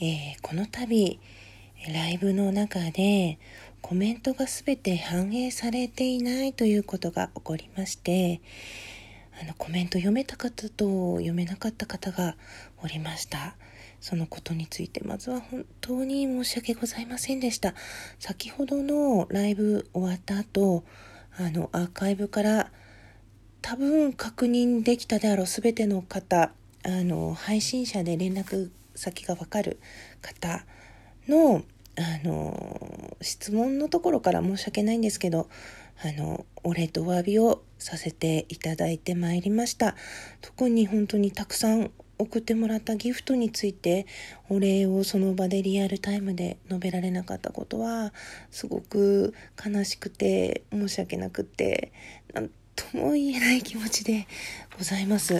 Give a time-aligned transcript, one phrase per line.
[0.00, 1.18] えー、この度
[1.92, 3.38] ライブの中で
[3.80, 8.40] コメントが全て反映されていないということが起こりまして
[9.42, 12.36] あのコメント読めた方と読めなかった方が
[12.82, 13.56] おりました。
[14.00, 17.74] そのことについてまずは本当に申し訳ございませんでした。
[18.20, 20.84] 先ほどのライブ終わった後
[21.36, 22.70] あのアーカイブから
[23.62, 26.52] 多分確認できたであろう全ての方
[26.84, 29.80] あの配信者で連絡先が分かる
[30.20, 30.64] 方
[31.28, 31.62] の
[31.96, 35.48] あの質問のところから申し訳ないんですけど
[36.00, 39.96] あのお礼とお詫びをさせていただいてまいりました。
[40.40, 44.06] 特に本当にたくさん送ってもらったギフトについて
[44.48, 48.12] お礼をその場でリアルタイムで述べられなかったことは
[48.50, 51.92] すごく悲しくて申し訳なくて
[52.34, 54.26] なんとも言えない気持ちで
[54.76, 55.38] ございます。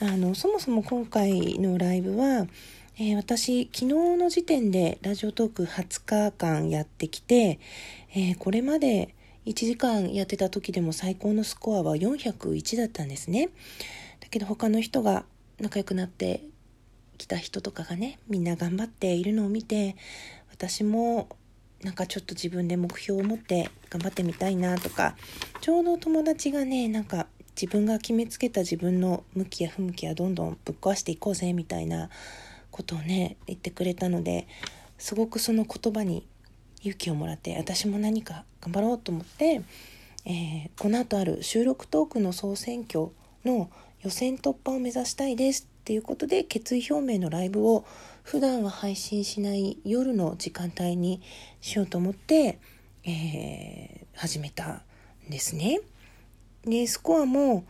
[0.00, 2.46] あのそもそも今回のライブは
[3.00, 7.60] えー、私、昨日の時点でラジオトーク20日間やってきて、
[8.10, 9.14] えー、これまで
[9.46, 13.50] 1時間やってた時でも最高のスコアは401だったんですね。
[14.18, 15.24] だけど他の人が
[15.60, 16.42] 仲良くなって
[17.18, 19.94] きた人とかがね、みんな頑張っているのを見て、
[20.50, 21.28] 私も
[21.84, 25.14] なんかちょっと自分で目標を持って頑張ってみたいなとか、
[25.60, 32.10] ちょうど友達がね、なんか自分が決めつけた自分の向きや不向きはどんどんぶっ壊していこうぜみたいな
[32.70, 34.46] ことをね言ってくれたので
[34.98, 36.26] すごくその言葉に
[36.82, 39.62] 勇気をもらって私も何か頑張ろうと思って、
[40.24, 43.08] えー、この後ある収録トークの総選挙
[43.44, 43.70] の
[44.02, 47.84] 予選突破を目指したいですっていうことで決意表明のライブを
[48.22, 51.22] 普段は配信しない夜の時間帯に
[51.60, 52.58] しようと思って、
[53.04, 54.82] えー、始めた
[55.26, 55.80] んですね。
[56.64, 57.64] でスコアも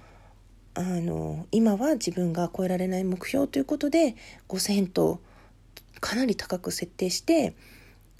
[0.79, 4.15] あの今は自分が超えられない目標ということで
[4.49, 5.19] 5,000と
[5.99, 7.57] かなり高く設定して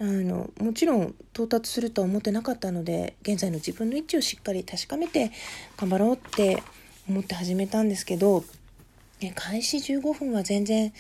[0.01, 5.31] あのもちろん到達するとは思ってなかったので現在の自分の位置をしっかり確かめて
[5.77, 6.61] 頑張ろうって
[7.09, 8.43] 思って始めたんですけど
[9.37, 10.93] 開始15分は全然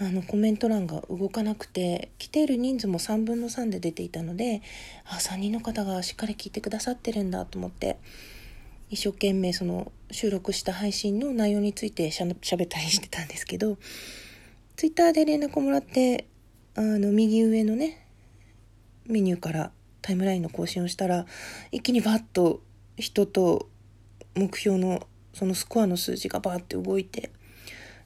[0.00, 4.62] あのコメント欄が動かなくて来ている人数も3分の3で出ていたので
[5.04, 7.98] あ3人の方がしっかり聞いてくださってるんだと思って
[8.92, 13.78] 一生懸命その収録した配信の内容についてしゃべったりしてたんですけど、
[14.76, 16.26] ツイッターで連絡をもらって、
[16.74, 18.06] あの、右上のね、
[19.06, 21.24] メニューからタイムラインの更新をしたら、
[21.70, 22.60] 一気にバッと
[22.98, 23.70] 人と
[24.34, 27.30] 目標のそのスコアの数字がバーって動いて、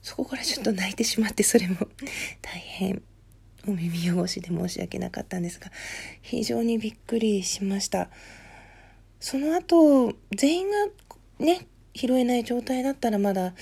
[0.01, 1.75] そこからちょっと泣いてしまって、それも
[2.41, 3.01] 大変
[3.67, 5.69] お耳汚しで申し訳なかったんですが、
[6.21, 8.09] 非常にびっくりしました。
[9.19, 10.75] その後、全員が
[11.39, 13.55] ね、拾えない状態だったらまだ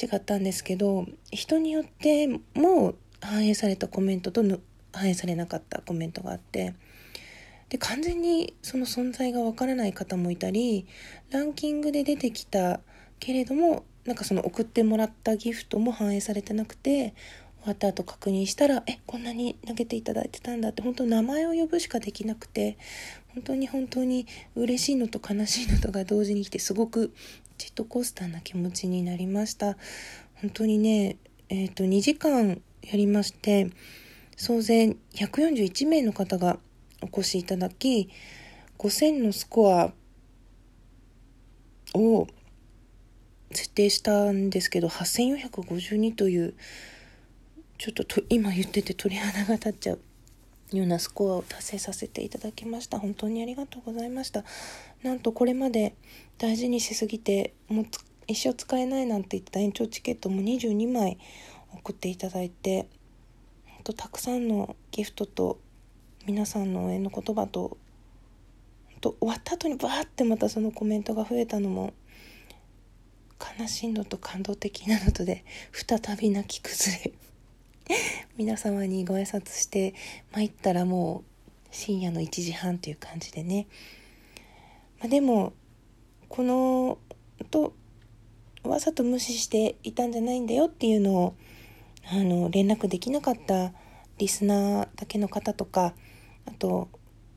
[0.00, 4.42] 違ったんですけど、人によっても反映されたコメントと
[4.92, 6.74] 反映されなかったコメントがあって、
[7.70, 10.86] で、完全にその存在がわからない方もいたり、
[11.30, 12.80] ランキングで出てきた
[13.18, 17.14] けれども、なんかその送ってもらったギフトも反映されてなくて、
[17.60, 22.78] 終わった後確認したら、え、こんなに投げていただいてたんだって、本当名前を呼ぶしかできなくて、
[23.38, 24.26] 本当に本当に
[24.56, 27.14] 嬉しいのと悲しいのとが同時に来てすごく
[27.56, 29.76] ジェットコースターな気持ちになりました。
[30.40, 31.18] 本当にね
[31.48, 33.70] えっ、ー、と2時間やりまして
[34.36, 36.58] 総勢141名の方が
[37.00, 38.10] お越しいただき
[38.76, 39.92] 5000のスコア
[41.94, 42.26] を
[43.52, 46.54] 設定したんですけど8452という
[47.78, 50.00] ちょっとと今言ってて鳥肌が立っちゃう。
[50.72, 52.98] ようなスコアを達成させていただきました。
[52.98, 54.44] 本当にありがとうございました。
[55.02, 55.94] なんとこれまで
[56.36, 57.86] 大事にしすぎてもう
[58.26, 61.18] 一生使えないなんて言った延長チケットも22枚
[61.72, 62.88] 送っていただいて
[63.64, 65.58] 本当たくさんのギフトと
[66.26, 67.78] 皆さんの応援の言葉と
[69.00, 71.94] と終わった後にバーってまたそのコメントが増えたのも
[73.58, 77.12] 悲しいのと感動的なのとで再び泣き崩れ
[78.36, 79.94] 皆様にご挨拶して
[80.32, 81.24] 参ったらもう
[81.70, 83.66] 深夜の1時半という感じでね、
[85.00, 85.52] まあ、でも
[86.28, 86.98] この
[87.50, 87.74] と
[88.64, 91.34] わざと無視していたんじゃないんだよっていうのを
[92.10, 93.72] あの連絡できなかった
[94.18, 95.94] リスナーだけの方とか
[96.46, 96.88] あと、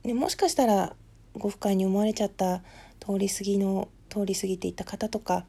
[0.04, 0.96] ね、もしかしたら
[1.34, 2.62] ご不快に思われちゃった
[3.00, 5.46] 通り過ぎの通り過ぎていた方とか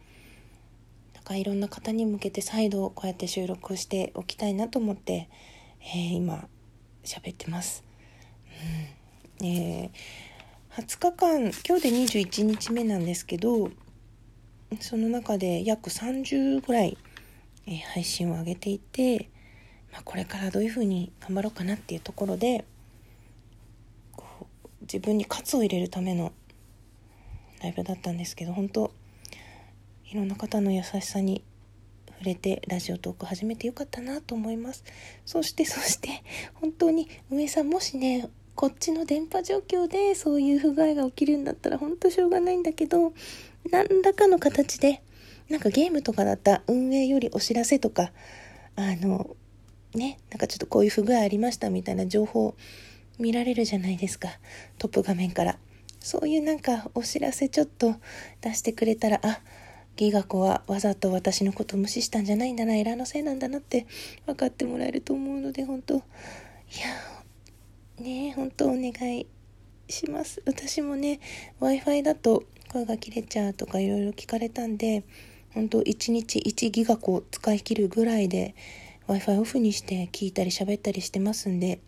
[1.24, 5.30] かいろんな方に向けて再度こうやって収録しておきたいなと思って、
[5.82, 6.48] えー、今
[7.04, 7.84] 喋ってます。
[9.40, 13.72] うんえー、20日間今日で21日目なんですけど
[14.80, 16.98] その中で約30ぐらい、
[17.68, 19.30] えー、配信を上げていて
[19.94, 22.66] まあ、これからどういうふうに頑張ろうかなっていうところで
[24.16, 24.26] こ
[24.66, 26.34] う自分に喝を入れるための
[27.62, 28.92] ライブだったんですけど本当
[30.14, 31.44] いろんな方の優しさに
[32.08, 34.84] 触れてラジオトーク始めてよかったなと思います。
[35.26, 36.22] そしてそして
[36.54, 43.12] 本当に上さんもしねこっちの電波状況でそういう不具合が起きるんだったら本当しょうがないんだけど
[43.72, 45.02] 何らかの形で
[45.50, 48.12] なんかゲームとかだった運営よりお知らせとか
[48.76, 49.36] あの
[49.96, 52.54] ねなんかちょっとこういう不具合ありましたみたいな情報
[53.18, 54.30] 見られるじゃないですか
[54.78, 55.58] トップ画面から。
[56.00, 57.96] そういうなんかお知らせちょっと
[58.42, 59.40] 出してくれたらあ
[59.96, 63.86] ギガ子はわざと私のこと無視したんじゃないんだなエラーのせいなんだなって
[64.26, 65.96] 分かってもらえると思うので本当。
[65.96, 66.04] いや
[68.04, 69.28] ね本当お願い
[69.88, 70.42] します。
[70.46, 71.20] 私もね
[71.60, 75.04] w i f i だと声が切れちゃうとかいろいろ聞かれたんで
[75.54, 78.56] 本当1日1ギガ子使い切るぐらいで
[79.08, 81.80] w i f i オフにして聞いたり喋ったりしてますんで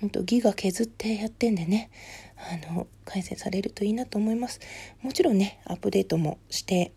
[0.00, 1.90] 本当ギガ削ってやってんでね
[2.36, 4.60] あの改善されるといいなと思います。
[5.02, 6.92] もちろんねアップデートもして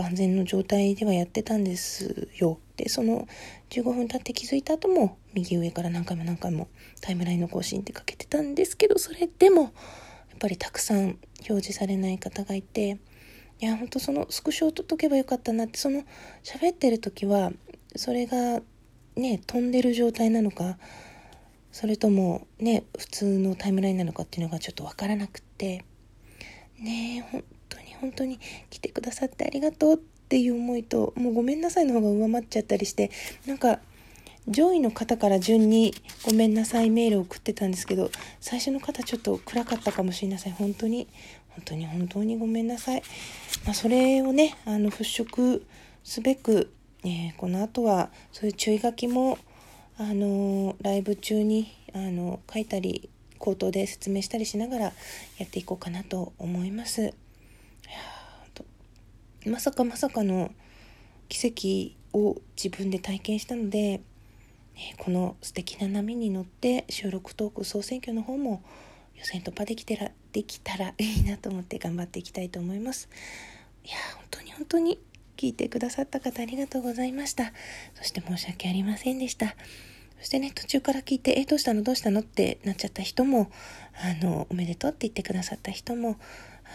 [0.00, 2.58] 万全の状態ではやってたんですよ。
[2.76, 3.28] でその
[3.68, 6.68] 15分経って気づいた後も右上から何回も何回も
[7.02, 9.70] タイムラインの更新ってかけてたんですけどそれでもやっ
[10.38, 12.98] ぱりたくさん表示されない方がいて
[13.60, 16.04] いやほんとそのスクショを撮っとけばよかったなってその
[16.42, 17.52] 喋ってる時は
[17.94, 18.62] それが
[19.16, 20.78] ね飛んでる状態なのか
[21.70, 25.84] それともね普通のタイムラインなのかっていうのがちょっと分からなくって
[26.78, 27.44] ねえ本
[28.00, 28.38] 本当に
[28.70, 33.10] 来てくださってありがとうっていう思いともうごめんなさいの方が上回っちゃったりして
[33.46, 33.80] なんか
[34.48, 35.94] 上位の方から順に
[36.24, 38.10] ごめんなさいメールを送ってたんですけど
[38.40, 41.08] 最初の方ちょっと暗かったかもしれません本当に
[41.50, 43.02] 本当に本当にごめんなさい、
[43.64, 45.62] まあ、それをねあの払拭
[46.02, 46.72] すべく、
[47.04, 49.38] え、この後はそういう注意書きも
[49.98, 54.92] あのライブ中にあの書いたり口頭で説明したりしながらや
[55.44, 57.12] っていこうかなと思います。
[59.46, 60.52] まさかまさかの
[61.28, 64.02] 奇跡を自分で体験したので、
[64.98, 68.62] この素敵な波に乗って収録トーク総選挙の方も
[69.16, 73.08] 予選突破できてらできたらいいなと思って頑張っていきたいと思います。
[73.84, 74.98] いや本当に本当に
[75.36, 77.52] 聞いてくださった方ありがとうございました。
[77.94, 79.56] そして申し訳ありませんでした。
[80.18, 81.82] そしてね、途中から聞いて、え、どうしたの？
[81.82, 82.20] どうしたの？
[82.20, 83.50] ってなっちゃった人も、
[83.94, 86.18] あの、おめでとうって言ってくださった人も、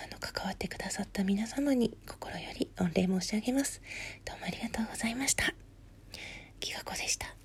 [0.04, 3.82] あの、関わってくださった皆様に心より御礼申し上げます。
[4.26, 5.54] どうもありがとうございました。
[6.60, 7.45] きがこでした。